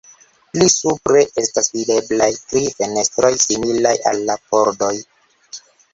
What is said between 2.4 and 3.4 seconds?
tri fenestroj